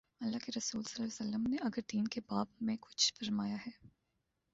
[0.21, 3.71] اﷲ کے رسولﷺ نے اگر دین کے باب میں کچھ فرمایا ہے۔